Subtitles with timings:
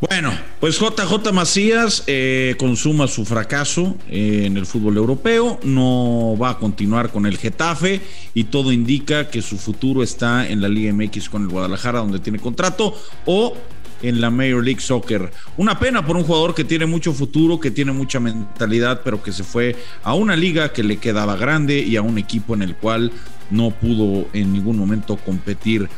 [0.00, 6.50] Bueno, pues JJ Macías eh, consuma su fracaso eh, en el fútbol europeo, no va
[6.50, 8.00] a continuar con el Getafe
[8.32, 12.20] y todo indica que su futuro está en la Liga MX con el Guadalajara donde
[12.20, 12.94] tiene contrato
[13.26, 13.56] o
[14.00, 15.32] en la Major League Soccer.
[15.56, 19.32] Una pena por un jugador que tiene mucho futuro, que tiene mucha mentalidad, pero que
[19.32, 19.74] se fue
[20.04, 23.10] a una liga que le quedaba grande y a un equipo en el cual
[23.50, 25.88] no pudo en ningún momento competir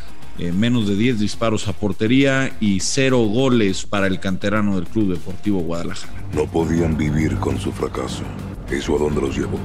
[0.40, 5.12] eh, menos de 10 disparos a portería y cero goles para el canterano del Club
[5.12, 6.12] Deportivo Guadalajara.
[6.32, 8.22] No podían vivir con su fracaso.
[8.70, 9.58] ¿Eso a dónde los llevó?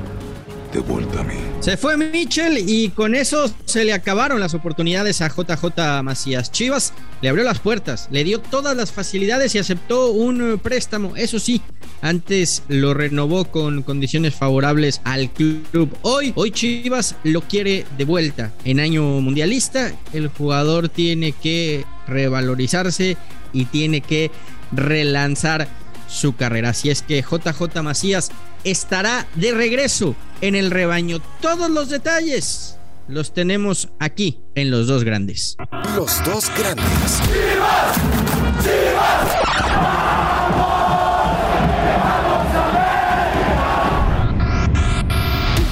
[0.76, 1.36] De vuelta a mí.
[1.62, 6.52] Se fue Mitchell y con eso se le acabaron las oportunidades a JJ Macías.
[6.52, 11.16] Chivas le abrió las puertas, le dio todas las facilidades y aceptó un préstamo.
[11.16, 11.62] Eso sí,
[12.02, 15.96] antes lo renovó con condiciones favorables al club.
[16.02, 18.52] Hoy, hoy Chivas lo quiere de vuelta.
[18.66, 23.16] En año mundialista, el jugador tiene que revalorizarse
[23.54, 24.30] y tiene que
[24.74, 25.70] relanzar
[26.10, 26.72] su carrera.
[26.72, 28.30] Así es que JJ Macías
[28.66, 31.20] estará de regreso en el rebaño.
[31.42, 35.58] Todos los detalles los tenemos aquí en Los Dos Grandes.
[35.96, 36.86] Los Dos Grandes.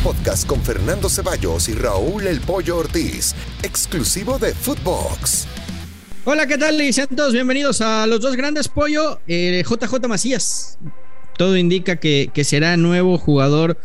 [0.04, 3.34] podcast con Fernando Ceballos y Raúl El Pollo Ortiz,
[3.64, 5.48] exclusivo de Footbox.
[6.26, 6.80] Hola, ¿qué tal?
[6.82, 10.78] Y sean todos bienvenidos a Los Dos Grandes Pollo, JJ eh, Macías.
[11.38, 13.78] Todo indica que, que será nuevo jugador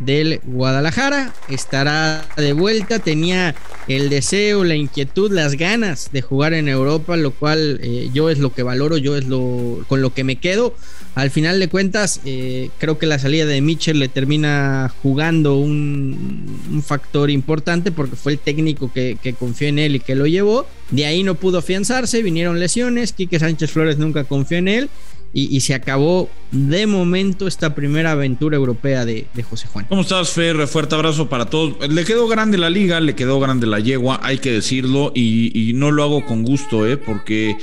[0.00, 1.32] del Guadalajara.
[1.48, 2.98] Estará de vuelta.
[2.98, 3.54] Tenía
[3.86, 8.38] el deseo, la inquietud, las ganas de jugar en Europa, lo cual eh, yo es
[8.38, 10.74] lo que valoro, yo es lo con lo que me quedo.
[11.14, 16.82] Al final de cuentas, eh, creo que la salida de Mitchell le termina jugando un,
[16.86, 20.66] factor importante porque fue el técnico que, que, confió en él y que lo llevó.
[20.90, 23.12] De ahí no pudo afianzarse, vinieron lesiones.
[23.12, 24.90] Quique Sánchez Flores nunca confió en él
[25.32, 29.86] y, se acabó de momento esta primera aventura europea de, José Juan.
[29.88, 30.66] ¿Cómo estás, Fer?
[30.66, 31.88] Fuerte abrazo para todos.
[31.88, 35.92] Le quedó grande la liga, le quedó grande la yegua, hay que decirlo, y, no
[35.92, 36.96] lo hago con gusto, ¿eh?
[36.96, 37.56] porque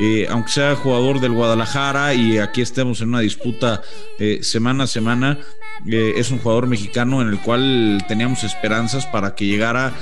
[0.00, 3.82] eh, aunque sea jugador del Guadalajara y aquí estemos en una disputa
[4.18, 5.38] eh, semana a semana,
[5.86, 9.92] eh, es un jugador mexicano en el cual teníamos esperanzas para que llegara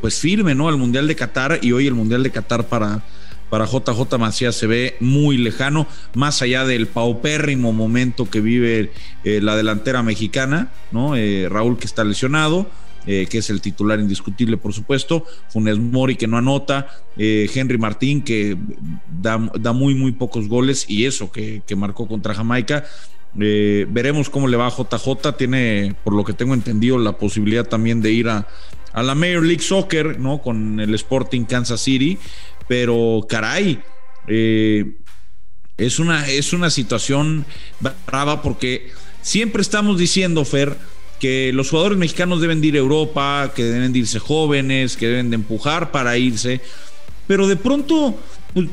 [0.00, 0.68] pues firme ¿no?
[0.68, 3.02] al Mundial de Qatar y hoy el Mundial de Qatar para
[3.52, 8.92] para JJ Macías se ve muy lejano, más allá del paupérrimo momento que vive
[9.24, 10.72] eh, la delantera mexicana.
[11.16, 12.66] Eh, Raúl que está lesionado.
[13.04, 16.86] Eh, que es el titular indiscutible, por supuesto, Funes Mori que no anota,
[17.16, 18.56] Henry Martín que
[19.20, 19.38] da,
[19.72, 22.84] muy, muy pocos goles y eso que, marcó contra Jamaica.
[23.34, 28.00] veremos cómo le va a JJ, tiene, por lo que tengo entendido, la posibilidad también
[28.00, 28.46] de ir a,
[28.92, 30.40] a la Major League Soccer, ¿no?
[30.40, 32.18] Con el Sporting Kansas City
[32.72, 33.82] pero caray,
[34.26, 34.94] eh,
[35.76, 37.44] es, una, es una situación
[38.06, 38.90] brava porque
[39.20, 40.78] siempre estamos diciendo, Fer,
[41.20, 45.06] que los jugadores mexicanos deben de ir a Europa, que deben de irse jóvenes, que
[45.06, 46.62] deben de empujar para irse,
[47.26, 48.18] pero de pronto
[48.54, 48.70] pues,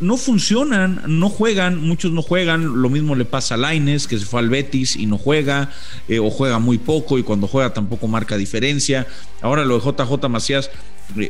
[0.00, 4.26] no funcionan, no juegan, muchos no juegan, lo mismo le pasa a Laines, que se
[4.26, 5.70] fue al Betis y no juega,
[6.06, 9.06] eh, o juega muy poco y cuando juega tampoco marca diferencia.
[9.40, 10.70] Ahora lo de JJ Macías,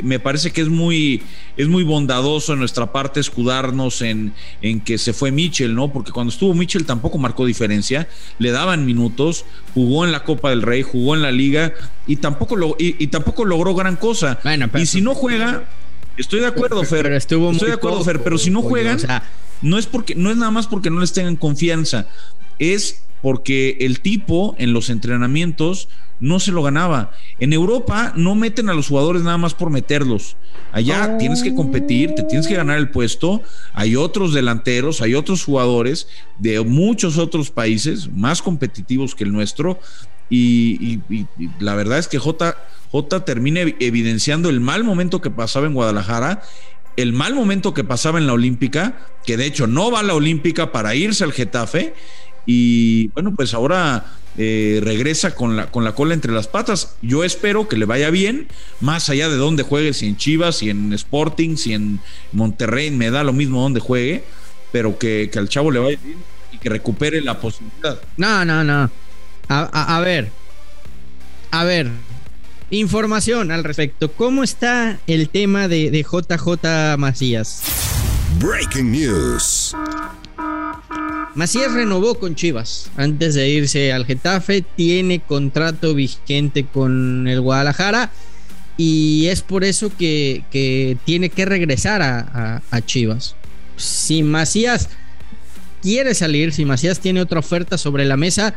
[0.03, 1.23] me parece que es muy,
[1.57, 5.93] es muy bondadoso en nuestra parte escudarnos en, en que se fue Mitchell, ¿no?
[5.93, 9.45] Porque cuando estuvo Mitchell tampoco marcó diferencia, le daban minutos,
[9.75, 11.73] jugó en la Copa del Rey, jugó en la Liga
[12.07, 14.39] y tampoco, lo, y, tampoco logró gran cosa.
[14.75, 15.65] y si no juega
[16.17, 17.05] Estoy de acuerdo, Fer.
[17.05, 18.99] Pero estuvo Estoy de acuerdo, Fer, pero si no juegan,
[19.63, 22.07] no es porque no es nada más porque no les tengan confianza,
[22.59, 25.89] es porque el tipo en los entrenamientos
[26.21, 27.13] no se lo ganaba.
[27.41, 30.37] En Europa no meten a los jugadores nada más por meterlos.
[30.71, 33.43] Allá tienes que competir, te tienes que ganar el puesto.
[33.73, 39.81] Hay otros delanteros, hay otros jugadores de muchos otros países más competitivos que el nuestro.
[40.31, 41.27] Y, y
[41.59, 42.57] la verdad es que J
[42.93, 46.43] J termina evidenciando el mal momento que pasaba en Guadalajara,
[46.97, 50.15] el mal momento que pasaba en la Olímpica, que de hecho no va a la
[50.15, 51.95] Olímpica para irse al Getafe,
[52.47, 54.05] y bueno, pues ahora
[54.37, 56.97] eh, regresa con la, con la cola entre las patas.
[57.03, 58.49] Yo espero que le vaya bien,
[58.81, 62.01] más allá de donde juegue, si en Chivas, si en Sporting, si en
[62.33, 64.25] Monterrey, me da lo mismo donde juegue,
[64.73, 66.19] pero que, al chavo le vaya bien
[66.53, 68.01] y que recupere la posibilidad.
[68.17, 68.91] No, no, no.
[69.49, 70.31] a ver,
[71.51, 71.91] a ver,
[72.73, 74.11] Información al respecto.
[74.13, 77.63] ¿Cómo está el tema de, JJ Macías?
[78.41, 79.77] Breaking News.
[81.35, 88.11] Macías renovó con Chivas antes de irse al Getafe, tiene contrato vigente con el Guadalajara
[88.77, 93.35] y es por eso que, tiene que regresar a, Chivas.
[93.77, 94.91] si Macías
[95.81, 98.55] quiere salir, si Macías tiene otra oferta sobre la mesa,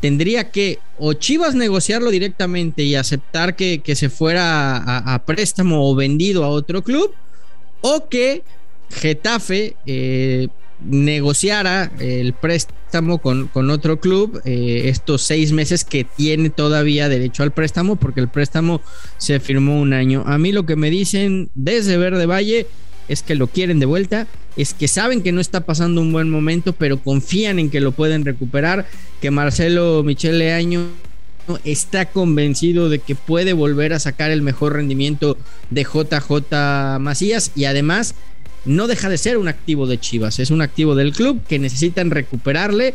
[0.00, 6.44] tendría que o Chivas negociarlo directamente y aceptar que, se fuera a, préstamo o vendido
[6.44, 7.12] a otro club,
[7.80, 8.42] o que
[8.90, 10.48] Getafe eh,
[10.84, 17.42] negociara el préstamo con, con otro club eh, estos seis meses que tiene todavía derecho
[17.42, 18.80] al préstamo porque el préstamo
[19.18, 20.24] se firmó un año.
[20.26, 22.66] A mí lo que me dicen desde Verde Valle
[23.08, 24.26] es que lo quieren de vuelta,
[24.56, 27.92] es que saben que no está pasando un buen momento, pero confían en que lo
[27.92, 28.86] pueden recuperar,
[29.20, 30.86] que Marcelo Michele Año
[31.64, 35.36] está convencido de que puede volver a sacar el mejor rendimiento
[35.70, 38.14] de JJ Macías y además
[38.64, 42.10] no deja de ser un activo de Chivas, es un activo del club que necesitan
[42.10, 42.94] recuperarle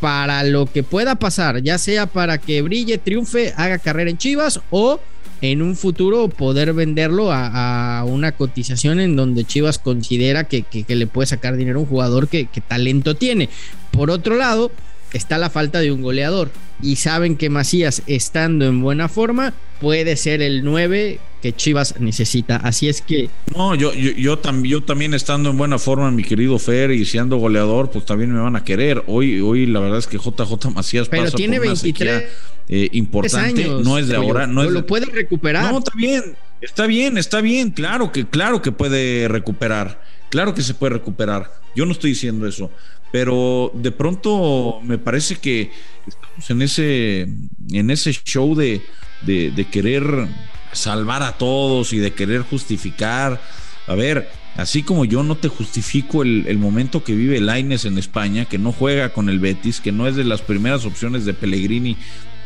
[0.00, 4.60] para lo que pueda pasar, ya sea para que brille, triunfe, haga carrera en Chivas
[4.70, 5.00] o
[5.40, 11.26] en un futuro poder venderlo a, una cotización en donde Chivas considera que, le puede
[11.26, 13.48] sacar dinero a un jugador que, que talento tiene.
[13.90, 14.70] Por otro lado,
[15.12, 16.50] está la falta de un goleador
[16.82, 22.56] y saben que Macías estando en buena forma puede ser el 9 que Chivas necesita.
[22.56, 23.30] Así es que.
[23.54, 27.90] No, yo, yo, yo, también estando en buena forma, mi querido Fer, y siendo goleador,
[27.90, 29.04] pues también me van a querer.
[29.06, 32.24] Hoy, hoy la verdad es que JJ Macías Pero tiene 23
[32.68, 34.46] eh, importante, no es de ahora.
[34.46, 35.72] No lo puede recuperar.
[35.72, 36.22] No, está bien,
[36.60, 37.70] está bien, está bien.
[37.70, 40.02] Claro que, claro que puede recuperar.
[40.30, 41.50] Claro que se puede recuperar.
[41.74, 42.70] Yo no estoy diciendo eso.
[43.10, 45.70] Pero de pronto me parece que
[46.06, 47.28] estamos en ese,
[47.72, 48.82] en ese show de,
[49.22, 50.28] de, querer
[50.72, 53.40] salvar a todos y de querer justificar.
[53.86, 58.44] A ver, así como yo no te justifico el, momento que vive Laines en España,
[58.44, 61.96] que no juega con el Betis, que no es de las primeras opciones de Pellegrini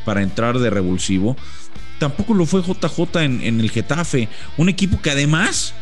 [0.05, 1.37] para entrar de revulsivo,
[1.99, 5.75] tampoco lo fue JJ en, en el Getafe, un equipo que además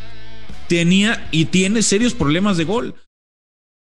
[0.68, 2.94] tenía y tiene serios problemas de gol.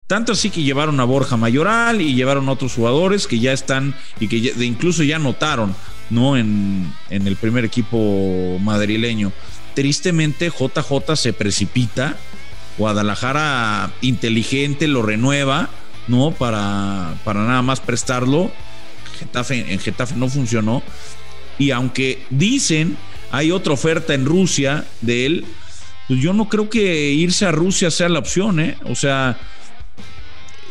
[0.09, 3.95] Tanto así que llevaron a Borja Mayoral y llevaron a otros jugadores que ya están
[4.19, 5.77] y que incluso ya notaron
[6.11, 6.37] ¿no?
[6.37, 9.33] En, el primer equipo madrileño.
[9.75, 12.17] Tristemente, JJ se precipita.
[12.79, 15.69] Guadalajara inteligente lo renueva,
[16.07, 16.31] ¿no?
[16.31, 18.51] Para, para nada más prestarlo.
[19.19, 20.83] Getafe, en Getafe no funcionó.
[21.59, 22.97] Y aunque dicen
[23.31, 25.45] hay otra oferta en Rusia de él,
[26.07, 28.79] pues yo no creo que irse a Rusia sea la opción, ¿eh?
[28.85, 29.39] O sea,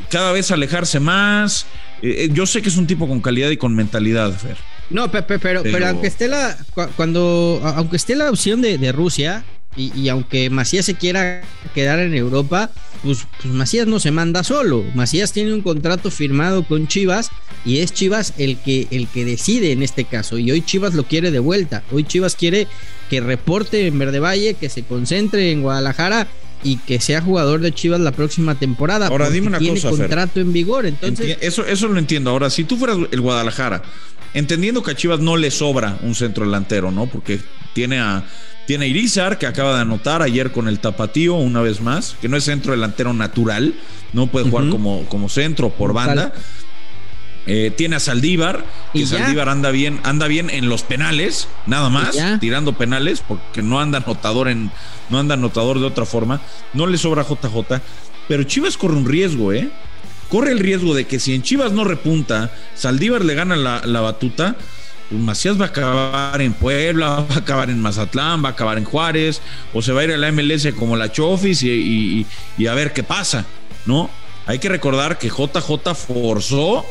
[0.09, 1.65] cada vez alejarse más.
[2.01, 4.57] Eh, eh, yo sé que es un tipo con calidad y con mentalidad, Fer.
[4.89, 5.25] No, pero,
[5.63, 6.57] pero, aunque esté la
[6.95, 9.43] cuando aunque esté la opción de, Rusia
[9.75, 11.43] y, aunque Macías se quiera
[11.75, 12.71] quedar en Europa,
[13.03, 14.83] pues, pues, Macías no se manda solo.
[14.95, 17.29] Macías tiene un contrato firmado con Chivas
[17.65, 21.03] y es Chivas el que el que decide en este caso y hoy Chivas lo
[21.03, 21.83] quiere de vuelta.
[21.91, 22.67] Hoy Chivas quiere
[23.09, 26.27] que reporte en Verde Valle, que se concentre en Guadalajara
[26.67, 29.07] y que sea jugador de Chivas la próxima temporada.
[29.07, 29.89] Ahora dime una tiene cosa.
[29.89, 31.37] contrato en vigor, entonces.
[31.39, 32.29] eso, eso lo entiendo.
[32.29, 33.83] Ahora, si tú fueras el Guadalajara,
[34.33, 37.07] entendiendo que a Chivas no le sobra un centro delantero, ¿no?
[37.07, 37.39] Porque
[37.73, 38.25] tiene a.
[38.65, 42.27] Tiene a Irizar, que acaba de anotar ayer con el tapatío una vez más, que
[42.27, 43.73] no es centro delantero natural,
[44.11, 46.33] no puede jugar como, como centro por banda.
[47.49, 52.17] Eh, tiene a Saldívar, que Saldívar anda bien, anda bien en los penales, nada más,
[52.41, 54.69] tirando penales, porque no anda anotador en,
[55.09, 56.41] no anda anotador de otra forma.
[56.73, 57.81] No le sobra JJ,
[58.27, 59.69] pero Chivas corre un riesgo, ¿eh?
[60.29, 64.57] Corre el riesgo de que si en Chivas no repunta, Saldívar le gana la, batuta,
[65.09, 68.77] pues Macías va a acabar en Puebla, va a acabar en Mazatlán, va a acabar
[68.77, 69.41] en Juárez,
[69.73, 72.25] o se va a ir a la MLS como la Chofis y,
[72.57, 73.45] y a ver qué pasa,
[73.85, 74.09] ¿no?
[74.47, 76.85] Hay que recordar que JJ forzó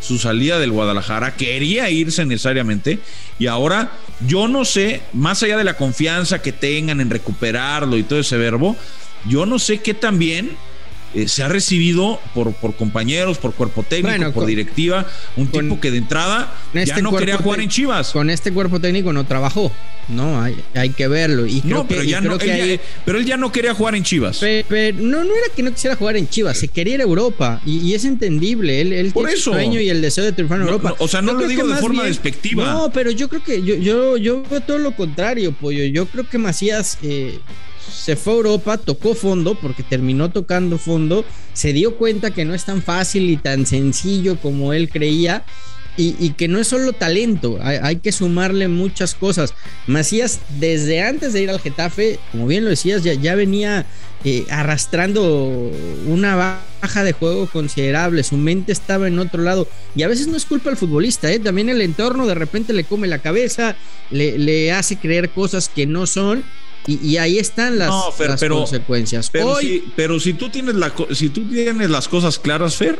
[0.00, 2.98] su salida del Guadalajara, quería irse necesariamente
[3.38, 3.92] y ahora
[4.26, 8.36] yo no sé, más allá de la confianza que tengan en recuperarlo y todo ese
[8.36, 8.76] verbo,
[9.28, 10.56] yo no sé qué también
[11.14, 15.90] eh, se ha recibido por, por compañeros, por cuerpo técnico, por directiva, un tipo que
[15.90, 18.12] de entrada ya este no quería jugar en Chivas.
[18.12, 19.72] Con este cuerpo técnico no trabajó,
[20.08, 21.46] no, hay, hay que verlo.
[21.46, 24.38] Y no, pero, ya no, él pero él ya no quería jugar en Chivas.
[24.38, 27.60] Pero, no, no era que no quisiera jugar en Chivas, se quería ir a Europa
[27.66, 28.80] y, es entendible.
[28.80, 29.50] Él, él por tiene eso.
[29.50, 30.94] el sueño y el deseo de triunfar en Europa.
[30.98, 32.72] o sea, no lo digo de forma despectiva.
[32.72, 35.84] No, pero yo creo que yo, yo, yo veo todo lo contrario, pollo.
[35.84, 36.98] Yo creo que Macías.
[37.02, 37.40] Eh,
[37.90, 42.54] se fue a Europa, tocó fondo porque terminó tocando fondo, se dio cuenta que no
[42.54, 45.44] es tan fácil y tan sencillo como él creía
[45.96, 49.52] y, que no es solo talento, hay, que sumarle muchas cosas.
[49.86, 53.84] Macías, desde antes de ir al Getafe, como bien lo decías, ya, ya venía
[54.24, 55.70] eh, arrastrando
[56.06, 56.36] una
[56.80, 60.46] baja de juego considerable, su mente estaba en otro lado y a veces no es
[60.46, 61.38] culpa del futbolista, ¿eh?
[61.38, 63.76] también el entorno de repente le come la cabeza,
[64.10, 66.44] le, le hace creer cosas que no son
[66.86, 67.90] Y, ahí están las,
[68.48, 69.30] consecuencias.
[69.30, 72.98] Pero, si, pero si tú tienes la, si tú tienes las cosas claras, Fer,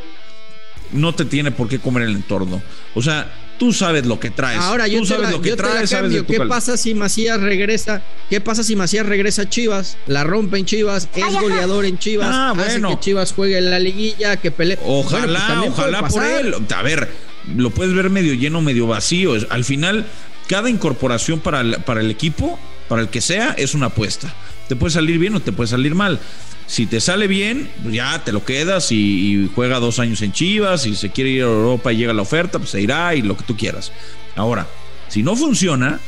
[0.92, 2.62] no te tiene por qué comer el entorno.
[2.94, 4.58] O sea, tú sabes lo que traes.
[4.58, 5.90] Ahora yo tú sabes lo que traes,
[6.26, 8.02] ¿Qué pasa si Macías regresa?
[8.28, 9.98] ¿Qué pasa si Macías regresa a Chivas?
[10.06, 13.78] La rompe en Chivas, es goleador en Chivas, ah, hace que Chivas juegue en la
[13.78, 14.78] liguilla, que pelee.
[14.84, 16.54] Ojalá, pues ojalá por él.
[16.74, 17.10] A ver,
[17.56, 19.34] lo puedes ver medio lleno, medio vacío.
[19.50, 20.06] Al final,
[20.48, 22.58] cada incorporación para para el equipo,
[22.90, 24.34] para el que sea, es una apuesta.
[24.68, 26.18] Te puede salir bien o te puede salir mal.
[26.66, 30.82] Si te sale bien, pues ya te lo quedas y, juega dos años en Chivas.
[30.82, 33.36] Si se quiere ir a Europa y llega la oferta, pues se irá y lo
[33.36, 33.92] que tú quieras.
[34.34, 34.66] Ahora,
[35.06, 36.00] si no funciona,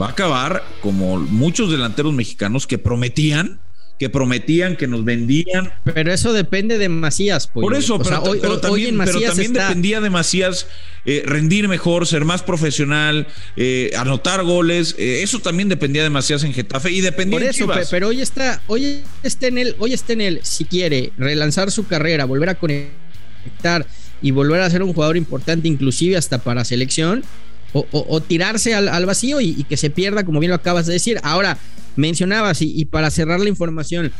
[0.00, 3.60] va a acabar como muchos delanteros mexicanos que prometían
[3.98, 5.72] que prometían, que nos vendían.
[5.84, 7.46] Pero eso depende de Macías.
[7.46, 10.66] Por eso, pero, también, dependía de Macías
[11.04, 14.96] eh, rendir mejor, ser más profesional, eh, anotar goles.
[14.98, 18.60] Eh, eso también dependía de Macías en Getafe y dependía Por eso, pero hoy está,
[18.66, 22.54] hoy está en él, hoy está en él, si quiere relanzar su carrera, volver a
[22.56, 23.86] conectar
[24.20, 27.24] y volver a ser un jugador importante, inclusive hasta para selección.
[27.76, 31.18] O, tirarse al, vacío y que se pierda, como bien lo acabas de decir.
[31.24, 31.58] Ahora,
[31.96, 34.12] mencionabas, y, para cerrar la información,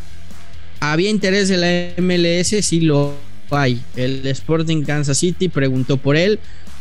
[0.81, 2.65] ¿había interés de la MLS?
[2.65, 3.15] Sí lo
[3.51, 3.81] hay.
[3.97, 6.39] El Sporting Kansas City preguntó por él,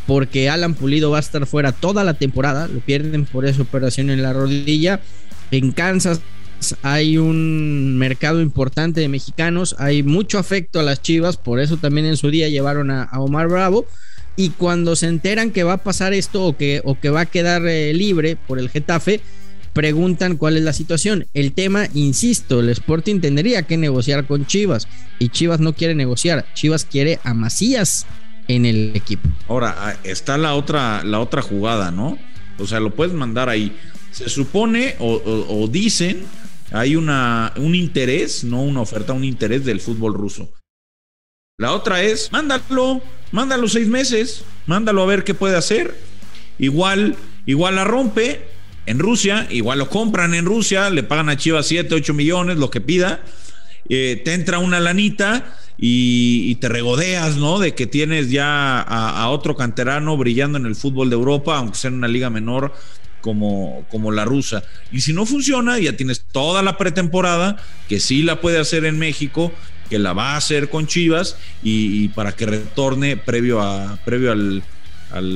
[0.08, 4.10] porque Alan Pulido va a estar fuera toda la temporada, lo pierden por esa operación
[4.10, 5.02] en la rodilla.
[5.52, 6.22] En Kansas
[6.82, 12.06] hay un mercado importante de mexicanos, hay mucho afecto a las Chivas, por eso también
[12.06, 13.86] en su día llevaron a, Omar Bravo.
[14.36, 17.26] Y cuando se enteran que va a pasar esto o que, o que va a
[17.28, 19.22] quedar eh, libre por el Getafe,
[19.74, 21.26] preguntan cuál es la situación.
[21.34, 24.88] El tema, insisto, el Sporting tendría que negociar con Chivas
[25.20, 26.46] y Chivas no quiere negociar.
[26.54, 28.06] Chivas quiere a Macías
[28.48, 29.28] en el equipo.
[29.48, 32.18] Ahora, ah, está la otra, la otra jugada, ¿no?
[32.60, 33.76] O sea, lo puedes mandar ahí.
[34.12, 36.24] Se supone o, dicen,
[36.72, 40.52] hay una, un interés, no una oferta, un interés del fútbol ruso.
[41.58, 43.02] La otra es, mándalo,
[43.32, 45.96] mándalo seis meses, mándalo a ver qué puede hacer.
[46.60, 47.16] Igual,
[47.48, 48.53] igual la rompe,
[48.86, 52.70] en Rusia, igual lo compran en Rusia, le pagan a Chivas 7, 8 millones, lo
[52.70, 53.22] que pida,
[53.90, 57.60] eh, te entra una lanita y, te regodeas, ¿no?
[57.60, 61.90] De que tienes ya a, otro canterano brillando en el fútbol de Europa, aunque sea
[61.90, 62.74] en una liga menor
[63.22, 64.64] como, como la rusa.
[64.92, 67.58] Y si no funciona, ya tienes toda la pretemporada,
[67.90, 69.52] que sí la puede hacer en México,
[69.90, 74.64] que la va a hacer con Chivas y, para que retorne previo a previo al,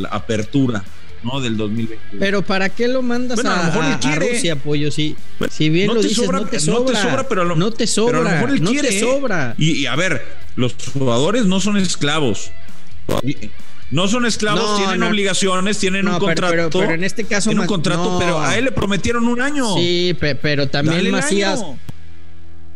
[0.09, 0.83] apertura
[1.23, 1.41] ¿no?
[1.41, 2.17] Del 2020.
[2.19, 4.91] Pero ¿para qué lo mandas a, a, Rusia, pollo?
[4.91, 5.15] Si,
[5.49, 6.79] si bien lo dices, no te sobra.
[6.79, 8.19] No te sobra, pero a lo, no te sobra.
[8.19, 9.55] Pero a lo mejor él no quiere, te sobra.
[9.57, 12.51] Y, a ver, los jugadores no son esclavos.
[13.89, 16.79] No son esclavos, tienen obligaciones, tienen un contrato.
[16.79, 17.49] Pero, en este caso.
[17.49, 19.75] Tienen un contrato, pero a él le prometieron un año.
[19.75, 21.63] Sí, pero también Macías.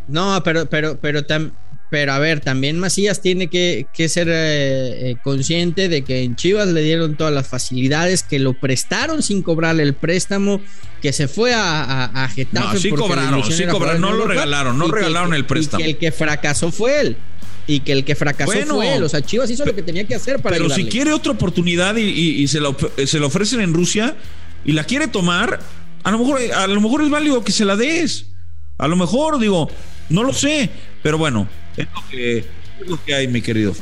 [0.08, 1.54] No, pero, pero, pero también
[1.92, 6.70] pero a ver, también Macías tiene que, ser eh, eh, consciente de que en Chivas
[6.70, 10.62] le dieron todas las facilidades, que lo prestaron sin cobrarle el préstamo,
[11.02, 12.76] que se fue a, a, Getafe.
[12.76, 15.82] No, sí cobraron, sí cobraron, no lo regalaron, no regalaron el préstamo.
[15.82, 17.18] Y que el que fracasó fue él.
[17.68, 19.04] Y que el que fracasó fue él.
[19.04, 21.98] O sea, Chivas hizo lo que tenía que hacer para Pero si quiere otra oportunidad
[21.98, 22.74] y, se, lo,
[23.06, 24.16] se ofrecen en Rusia
[24.64, 25.60] y la quiere tomar,
[26.04, 28.28] a lo mejor, a lo mejor es válido que se la des.
[28.78, 29.70] A lo mejor, digo,
[30.08, 30.70] no lo sé.
[31.04, 31.88] Pero bueno, es
[32.88, 33.74] lo que, hay, mi querido.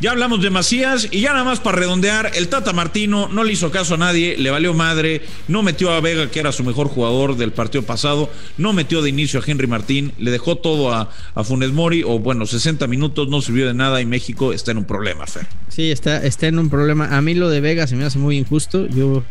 [0.00, 3.52] Ya hablamos de Macías y ya nada más para redondear, el Tata Martino no le
[3.52, 6.88] hizo caso a nadie, le valió madre, no metió a Vega, que era su mejor
[6.88, 11.10] jugador del partido pasado, no metió de inicio a Henry Martín, le dejó todo a,
[11.34, 14.78] a Funes Mori, o bueno, 60 minutos, no sirvió de nada y México está en
[14.78, 15.46] un problema, Fer.
[15.68, 17.16] Sí, está, está en un problema.
[17.16, 19.22] A mí lo de Vega se me hace muy injusto, yo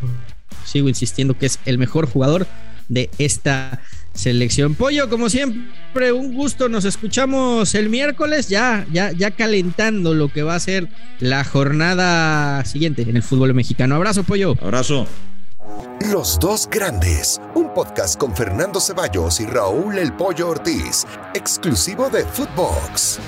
[0.66, 2.48] sigo insistiendo que es el mejor jugador
[2.88, 3.82] de esta
[4.14, 4.76] selección.
[4.76, 6.70] Pollo, como siempre, un gusto.
[6.70, 10.88] Nos escuchamos el miércoles, ya, ya, ya calentando lo que va a ser
[11.20, 13.96] la jornada siguiente en el fútbol mexicano.
[13.96, 14.56] Abrazo, Pollo.
[14.62, 15.08] Abrazo.
[16.12, 22.26] Los dos grandes, un podcast con Fernando Ceballos y Raúl El Pollo Ortiz, exclusivo de
[22.26, 23.20] Footbox.